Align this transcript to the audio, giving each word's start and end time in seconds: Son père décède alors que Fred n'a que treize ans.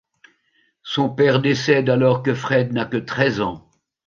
Son 0.81 1.09
père 1.11 1.41
décède 1.43 1.87
alors 1.87 2.23
que 2.23 2.33
Fred 2.33 2.73
n'a 2.73 2.85
que 2.85 2.97
treize 2.97 3.39
ans. 3.39 3.69